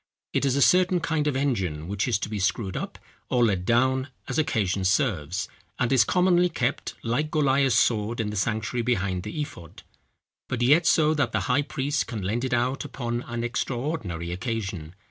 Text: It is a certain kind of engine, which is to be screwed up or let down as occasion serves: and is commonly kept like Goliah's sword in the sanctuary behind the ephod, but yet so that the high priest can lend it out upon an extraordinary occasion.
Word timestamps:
It 0.33 0.45
is 0.45 0.55
a 0.55 0.63
certain 0.63 0.99
kind 0.99 1.27
of 1.27 1.35
engine, 1.35 1.87
which 1.87 2.07
is 2.07 2.17
to 2.21 2.27
be 2.27 2.39
screwed 2.39 2.75
up 2.75 2.97
or 3.29 3.45
let 3.45 3.65
down 3.65 4.07
as 4.27 4.39
occasion 4.39 4.83
serves: 4.83 5.47
and 5.77 5.93
is 5.93 6.03
commonly 6.03 6.49
kept 6.49 6.95
like 7.03 7.29
Goliah's 7.29 7.75
sword 7.77 8.19
in 8.19 8.31
the 8.31 8.35
sanctuary 8.35 8.81
behind 8.81 9.21
the 9.21 9.39
ephod, 9.41 9.83
but 10.49 10.63
yet 10.63 10.87
so 10.87 11.13
that 11.13 11.33
the 11.33 11.41
high 11.41 11.61
priest 11.61 12.07
can 12.07 12.23
lend 12.23 12.43
it 12.43 12.51
out 12.51 12.83
upon 12.83 13.21
an 13.27 13.43
extraordinary 13.43 14.31
occasion. 14.31 14.95